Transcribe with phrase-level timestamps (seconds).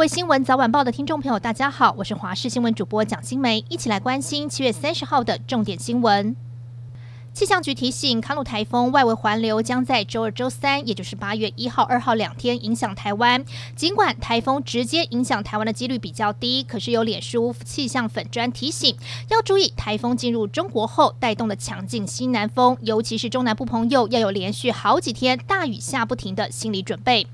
[0.00, 6.34] 位新闻早晚报的听众朋友，大家好，我是华视新闻主播蒋新梅，一起来关心七月三十号的重点新闻。
[7.34, 13.44] 气象局提醒，康鲁台风外围环流将在周二、周三，也就是八月一号、二号两天影响台湾。
[13.76, 18.96] 尽管台风直接影响台湾的几率比较低，可是有脸书气象粉专提醒，
[19.28, 27.26] 要注意台风进入中国后带动的强劲西南风，尤其是中南部朋友要有连续好几天大雨下不停的心理准备。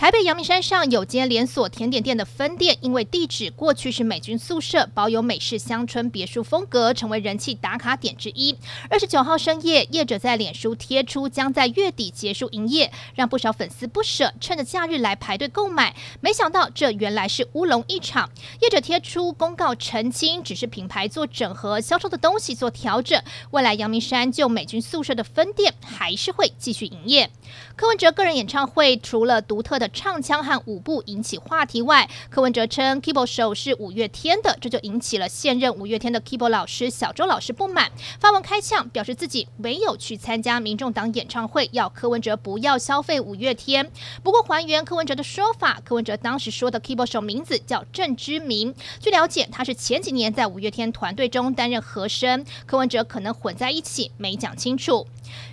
[0.00, 8.56] 台北阳明山上有间连锁甜点店的分店，因为地址过去是美军宿舍，保有美式乡村别墅风格，成为人气打卡点之一。
[8.88, 15.94] 二十九号深夜，业者在脸书贴出将在月底结束营业，让不少粉丝不舍，趁着假日来排队购买。
[16.22, 18.30] 没想到这原来是乌龙一场。
[18.62, 23.22] 业者贴出公告澄清，只是品牌做整合，销售的东西做调整。
[23.50, 27.28] 未来阳明山旧美军宿舍的分店还是会继续营业。
[27.76, 43.90] 柯文哲个人演唱会除了独特的唱腔和舞步引起话题外，柯文哲称 keyboard 手是五月天的，这就引起了现任五月天的 keyboard 老师小周老师不满，发文开呛，表示自己没有去参加民众党演唱会，要柯文哲不要消费五月天。
[44.22, 55.06] 不过还原柯文哲的说法，柯文哲当时说的 keyboard 手名字叫郑之明，据了解他是前几年在五月天团队中担任和声，柯文哲可能混在一起，没讲清楚。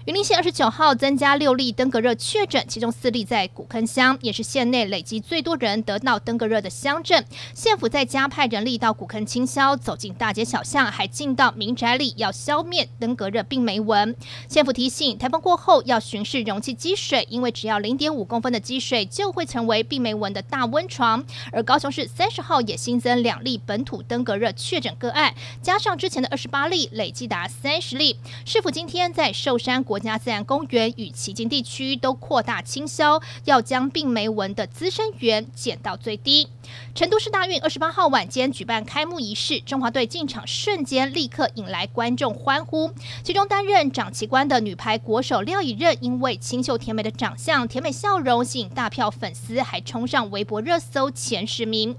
[0.05, 7.25] 云林县二十九号增加六例登革热确诊，其中四例在古坑乡，也是县内累积最多人得到登革热的乡镇。
[7.53, 14.15] 县府在加派人力到古坑清消，走进大街小巷，还进到民宅里，要消灭登革热病媒蚊。
[14.47, 21.23] 县府提醒，台风过后要巡视容器积水，因为只要零点五公分的积水就会成为病媒蚊的大温床。
[21.51, 28.17] 而高雄市三十号也新增两例本土登革热确诊个案，加上之前的二十八例，累计达三十例。
[28.45, 36.47] 市府今天在寿山国家自然公园与旗津地区都扩大清消，要将病媒蚊的滋生源减到最低。
[36.95, 42.89] 成都市大运二十八号晚间举办开幕仪式，中华队进场瞬间立刻引来观众欢呼。
[43.23, 51.93] 其中担任掌旗官的女排国手廖以任，因为清秀甜美的长相、甜美笑容吸引大票粉丝，还冲上微博热搜前十名。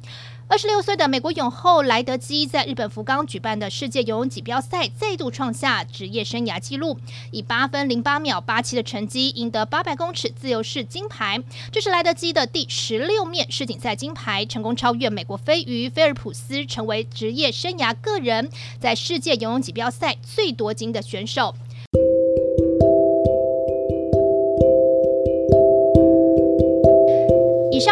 [0.51, 6.99] 二十六岁的美国泳后莱德基在日本福冈举办的世界游泳锦标赛再度创下职业生涯纪录，
[7.33, 11.39] 以八分零八秒八七的成绩赢得八百公尺自由式金牌。
[11.71, 18.49] 这是莱德基的第十六面世锦赛金牌，成功超越美国飞鱼菲尔普斯，成为职业生涯个人
[18.81, 21.55] 在世界游泳锦标赛最多金的选手。